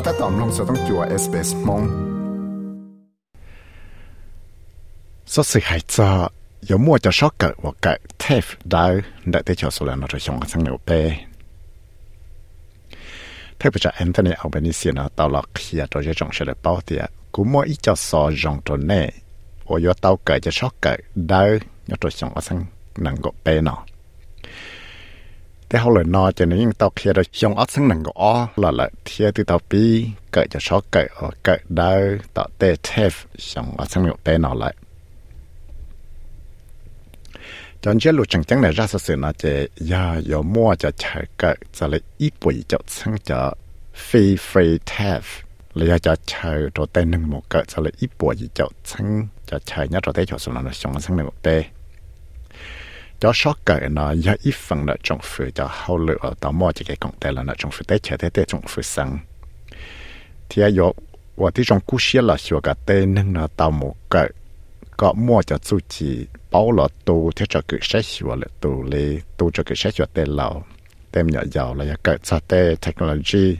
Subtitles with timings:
[0.00, 1.82] ก็ถ้าตอมลงสต้องจัวเอสเปสมง
[5.32, 6.08] สสิหายจะ
[6.68, 8.44] ยมัวจะชอกเกิดว่าเกิดเทฟ
[8.74, 8.92] ดาว
[9.30, 10.90] ได้ที่ชอสุลานรชงกันสังเหลวเป
[13.58, 17.04] เทพจะแอนโทนีอัลเบนิเซียนตาลอกเขียตัวจะจงเฉลยเป้าเตีย
[17.34, 19.00] กูมัวอีจะสอจงตัวเน่
[19.66, 20.98] โอยเตาเกิดจะชอกเกิด
[21.32, 21.48] ดาว
[21.90, 22.58] ยตัวชงกันสัง
[23.04, 23.97] นังกเปเนาะ
[25.68, 29.84] แต่เขาเลยนอจะนี่ยังตอกเทียดยองอัดซึ่งหนังก็อ้อหล่อละเทียที่ตอปี
[30.32, 31.06] เกิดจะช็อกเกิด
[31.44, 31.92] เกิดได้
[32.36, 33.12] ต่อเตเทฟ
[33.50, 34.74] ยองอัดซึ่งหนูเตนอเลย
[37.82, 39.44] จนเชื่อหลุดจังจังในราชสื่อนะเจ
[39.92, 43.38] ยายอมัวจะเฉยเกิดจะเลยอีปุ่ยจะซึ่งจะ
[44.06, 45.24] ฟรีฟรีเทฟ
[45.74, 49.06] เลยจะเฉยตัวเตหนึ่งหมกเกิดจะเลยอีปุ่ยจะซึ่ง
[49.48, 51.48] จะเฉยเนี่ยตัวเตจะสนานยองอัดซึ่งหนูเต
[53.20, 56.72] cho sót cái nó do ít phần nợ trong phu, cho hậu lựa tao mua
[56.72, 59.18] chỉ cái công tế là nợ trong phu, tế chế tế tế trong phu sang
[60.48, 60.72] thì ai
[61.36, 64.30] và thì trong cú xia là xua cái tế nâng nó tao một cái,
[64.96, 68.82] có mua cho chú chỉ bảo là tu thế cho cái sách xua là tu
[68.82, 70.62] lê tu cho cái sách xua tế lâu,
[71.12, 73.56] tem nhỏ giàu là cái cho tế technology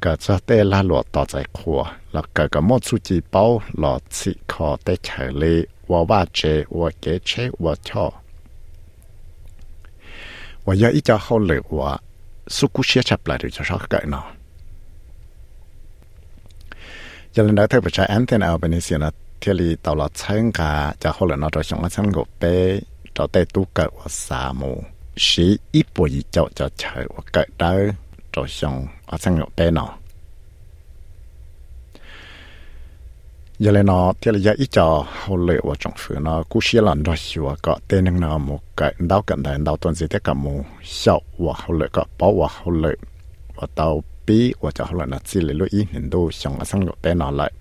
[0.00, 3.62] cái cho tế là lụa tạo giải khoa, là cái cái mua chú chỉ bảo
[3.72, 8.10] là chỉ khó tế trở lê và ba chế và kế chế và cho
[10.65, 11.91] ว่าอย่าอีจะเขาเลยว่า
[12.57, 14.25] สุกุเชียชับเลยจะชอบเกิดเนาะ
[17.35, 22.79] ยังเลยนะเธอไปใช้แอนเทนเอาไปในเสียนะ thế thì tàu là chân cả cho họ là nó rồi xong chân gộp bé
[23.15, 24.83] cho tay tu cỡ và xà mù
[25.17, 27.73] sĩ ít bộ gì cho cho chờ và cỡ đó
[28.33, 29.89] rồi xong ở chân gộp bé nó
[33.62, 36.60] giờ lên nó thì là giờ ít cho hậu lệ và trong phía nó cú
[36.62, 39.94] xí lần đó xíu có tên năng nó một cái đau cận đại đau tuần
[39.94, 42.94] gì thế cả mù sau và hậu lệ có bảo và hậu lệ
[43.56, 46.58] và tàu bí và cho hậu lệ nó chỉ là lối ý nên đâu xong
[46.58, 47.52] là chân gộp nó lại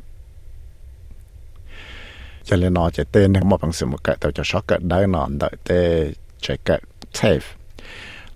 [2.44, 5.08] giờ này nó chỉ tên một bằng sự một cái tàu cho sót cái đấy
[5.08, 6.12] nó đợi tê
[6.42, 6.81] chạy cái
[7.14, 7.61] safe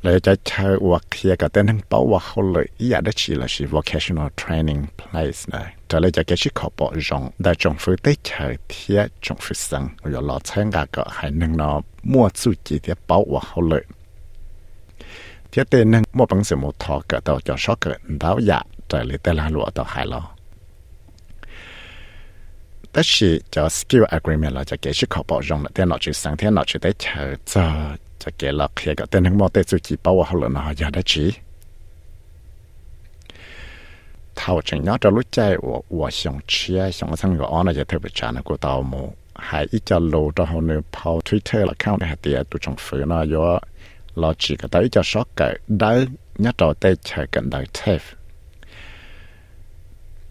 [0.05, 11.71] เลยจะเช่าวักเคียกับเต้นทั้งเป้าวักเขาเลยอยากได้ชีละชี vocational training place นะจะเลยจะเกชิขอบอจงได้จงฟื้นได้เช่าเทียจงฟื้นสังอย่าหลอดเช่นกันก็ให้หนึ่งนอ
[12.11, 13.83] มั่วสู้จีเทียเป้าวักเขาเลย
[15.49, 20.25] เทียเต้นหนึ่งมั่วปังเสมุทอเกิดต่อจอชอเกิดดาวยาจะเลยแต่ละหลัวต่อหายแล้ว
[22.94, 27.10] 但是就 skill agreement 啦，就继续确保用啦，电脑就上天脑就得求
[27.44, 27.60] 就
[28.18, 31.32] 就给了一个电脑冇得自己把握好了呢，有得知。
[34.34, 43.40] 头前有咗lúc chạy 我我想吃想生个安呢就特别赚那个到冇，系一只路到后呢跑 Twitter 啦，account 系啲都仲肥呢，有
[44.14, 48.00] 攞住个到一只 short 嘅，到一到得chạy gần到 TF，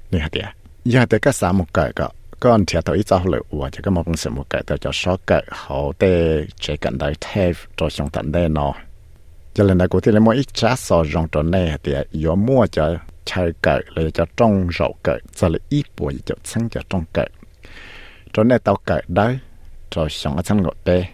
[0.10, 0.54] 你系啲啊？
[0.86, 2.12] 而系得个三木计个。
[2.40, 4.78] con thì tôi ít cho lựa và chỉ có một công sự một cái tôi
[4.78, 8.74] cho số cái họ để chỉ cần đại theo cho xong tận đây nó
[9.54, 11.94] cho nên là cụ thể là mỗi ít trả so rong tròn này thì
[12.26, 12.96] có mua cho
[13.26, 17.04] chơi cái là cho trong rậu cái cho là ít buổi cho sáng cho trong
[17.14, 17.30] cái
[18.34, 19.40] cho nên tao cái đấy
[19.90, 21.08] cho xong ở trong ngõ đây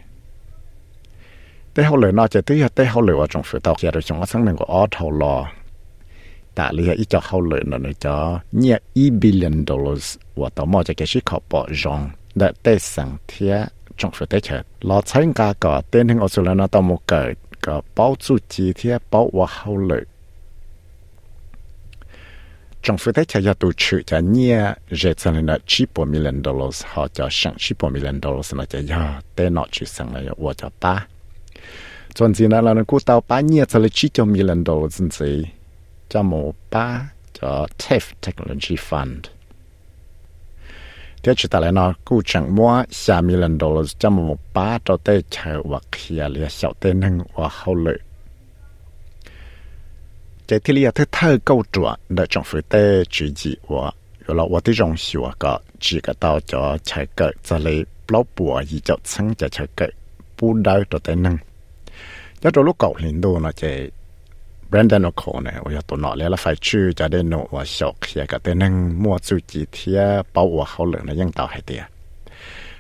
[1.75, 4.19] thế họ lựa nó chỉ tới thế họ lựa trong phía tao kia rồi xong
[4.19, 5.58] ở trong này có ở thầu lò แต่เรืออีจะเข้าเลยนะเนี่ย
[6.59, 11.53] จะเนี่ยอีบิลเลนดอลลาร์ว่าต่อมาจะเกิดขอบ
[11.83, 12.01] รอง
[12.37, 13.55] แต่ได้สั่งเทีย
[13.99, 17.33] จงสุดได้เฉิดเราใช้กาก็เต้นถึงออสเตรเลียนะต่อมาเกิด
[17.65, 20.03] ก็เป้าจุดจีเทียเป้าว่าเข้าเลย
[22.85, 24.57] จงสุดได้เฉิดจะตูชื่อจะเนี่ย
[24.97, 29.03] เจตนาเนี่ยชิปมิลเลนดอลลาร์เขาจะสั่งชิปมิลเลนดอลลาร์นะจะยา
[29.33, 30.93] เต้นนอชื่อสั่งเลยว่าจะป้า
[32.17, 35.37] จนจีนั้นเรากูเตาป้าเนี่ยจะเลยชิปมิลเลนดอลลาร์จริง
[36.10, 37.10] cho mô ba
[37.40, 39.20] cho TEF Technology Fund.
[41.22, 44.96] Thế chỉ ta lại nó cú chẳng mua xa million dollars cho mô ba cho
[44.96, 47.98] tê chờ và khía lìa xạo tê nâng và hậu lợi.
[50.46, 53.90] Chế thì lìa thứ thơ câu trùa, đợi trọng phử tê, chỉ dị và
[54.26, 57.58] rồi là và tí rong xùa à cả chỉ cả tao cho chạy cỡ cho
[57.58, 59.86] lấy blog bùa gì cho sáng cho chạy cỡ,
[60.40, 61.22] bù đau cho năng.
[61.22, 61.36] nâng.
[62.40, 63.90] Cho trò lúc cậu hình đồ nó chạy
[64.70, 68.58] Brandon O'Connor 我要到哪里了？phải chú cho đến nụ và sọc kia cả tên
[69.02, 71.62] mua chú chỉ thia bảo và hậu lượng là dân tàu hay.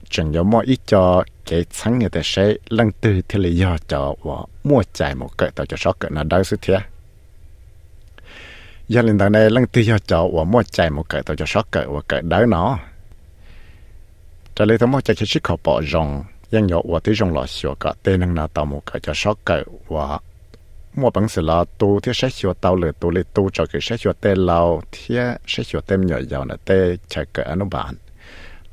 [0.09, 3.77] chẳng có mọi ít cho cái sáng người ta sẽ lăng từ thì lý do
[3.87, 6.77] cho và mua chạy một cái tàu cho sót cái nào đâu sự thế
[8.87, 11.45] Giờ lên tàu này lăng từ do cho và mua chạy một cái tàu cho
[11.47, 12.79] sót cái và cái đó nó.
[14.55, 16.23] Cho lấy thông mua chạy cái chiếc khẩu bỏ rồng
[16.55, 19.57] ยังยกว่าที่จงหลอชัวกะเตนังนาตามุกะจะชอกกะ
[19.93, 20.05] ว่า
[20.99, 24.59] มัวบังสิลาตูที่ใช้ชัวเตาหรือตูเลตูจะกิใช้ชัวเตเรา
[24.93, 26.69] ที่ใช้ชัวเต็มหน่อยยาวนะเต
[27.09, 27.93] ใช้กะอนุบาล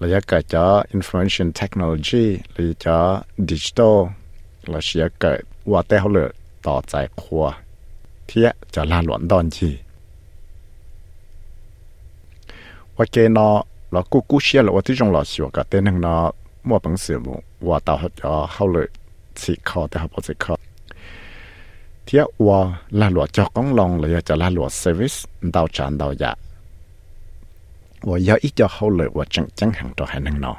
[0.01, 0.65] ราอยากจะ
[0.97, 2.97] information technology หรือจะ
[3.51, 3.97] digital
[4.71, 5.31] เราอยากจะ
[5.71, 6.29] ว่าแต่เขาเลย
[6.67, 7.45] ต่อใจครัว
[8.27, 9.71] เทียจะลาหลวนดอนจี
[12.97, 13.49] ว่าเกนอ
[13.93, 16.21] เรากู้กู้เชียหรือว่าที่จงเราชัวกับเต้นหนึ่งนาะ
[16.69, 17.35] มั่วปังเสียมู
[17.67, 18.87] ว่าต่อเขาจะเขาเลย
[19.43, 20.55] สิคอแต่เขาบอกสิคอ
[22.05, 22.59] เทียว่า
[23.01, 25.19] ลาหลวจอกองลองเลยจะลาหลว service
[25.55, 26.33] ดาวจานดาวยา
[28.06, 30.58] 我要一叫好了，我正正行到还能闹。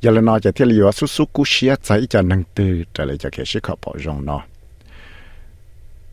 [0.00, 3.04] giờ là nó chỉ thiết liệu su su cú xia tại cho năng từ trở
[3.04, 4.42] lại cho cái sự khó bảo rong nó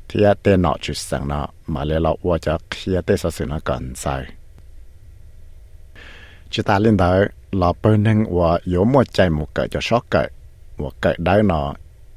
[0.08, 3.18] thì à tên nó chỉ sang nó mà lấy lo qua cho khi à tên
[3.18, 4.24] sao sự nó cần sai
[6.50, 7.20] chỉ ta lên đó
[7.52, 10.30] là bên năng và có một chạy một cái cho sót cái
[10.78, 11.75] và cái đó nó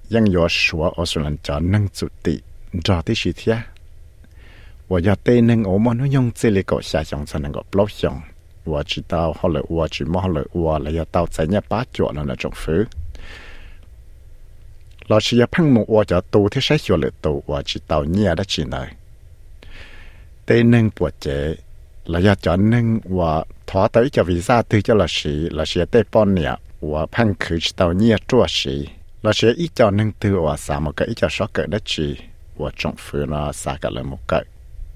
[0.09, 2.41] ยัง有说我说人叫能做的，
[2.85, 3.61] 找的是天。
[4.92, 8.22] 我要对能我们用这里个下乡才能够保障。
[8.66, 12.86] 我知道后来我只摸了我了要到咱家把脚了那种事。
[15.08, 18.94] 老师要碰我，我就多听些学了多，我知道你也得进来。
[20.46, 21.58] 对能不接，
[22.04, 28.86] 了要叫能我他对叫为啥对叫老师，老师对半年我碰去知道你也做事，
[29.22, 32.20] 老师一叫能对我什么个一叫啥个得去，
[32.56, 34.46] 我总分了三个人么个。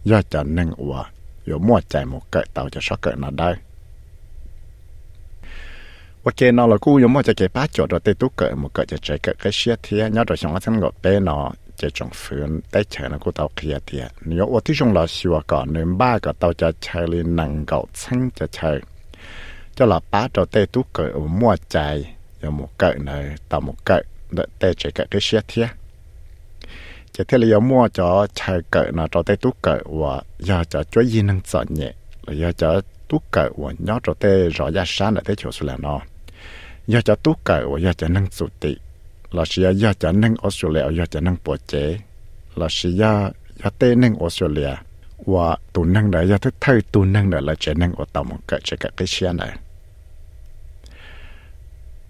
[0.05, 1.03] do cho nâng ủa,
[1.45, 3.55] rồi mua chạy một cỡ tàu cho sót cỡ nào đây.
[6.25, 8.73] và cái nó là cú rồi mua cho cái bát chỗ rồi tú cỡ một
[8.73, 10.09] cỡ cho chạy cỡ cái xe thia.
[10.09, 13.49] Nhớ rồi xong nó thằng ngọt nó cho trong phương tới chờ nó cú tàu
[13.55, 14.07] kia thia.
[14.21, 17.65] Nếu ở ที่ chúng là xua cả nên ba cả tàu cho chạy lên nâng
[17.65, 18.79] cầu xăng cho chạy.
[19.75, 21.09] Cho là bát rồi tới tú cỡ
[21.39, 22.15] mua chạy.
[22.41, 24.01] Rồi một cỡ này tàu một cỡ
[24.31, 25.67] đợi tới chạy cái xe thia
[27.17, 30.63] thì chỉ thế là mua cho chạy cỡ nó cho tay tú cỡ và giờ
[30.69, 31.93] cho chúa gì năng sợ nhẹ
[32.27, 35.51] là giờ cho tú cỡ và nhớ cho tay rõ ra sáng là tay chỗ
[35.51, 35.99] số là nó
[36.87, 38.77] giờ cho tú cỡ và giờ cho năng sụt tị
[39.31, 41.99] là sẽ giờ cho năng Australia giờ cho năng bộ chế
[42.55, 43.31] là sẽ giờ
[43.63, 44.75] giờ tay năng Australia
[45.25, 48.23] và tụ năng đấy giờ thức thay tụ năng đấy là chế năng ở tàu
[48.23, 49.57] một cỡ chế cả cái xe này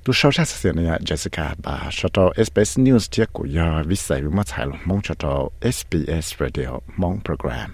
[0.05, 4.21] Du schaust das ja ja Jessica ba schaut SBS News dir ku ja wie sei
[4.23, 5.23] wie man teil mong schaut
[5.61, 7.69] SBS Radio mong Program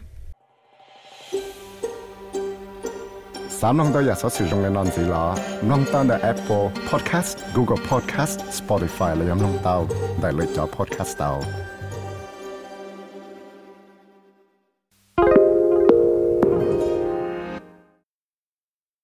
[3.59, 5.25] สามน้องตัวอยากสอสื่อตรงในนอนสีล้อ
[5.69, 9.77] น้องตั้งแต่ Apple Podcast Google Podcast Spotify และยังน้องเต้า
[10.21, 11.31] ได้เลยจอ Podcast เต้า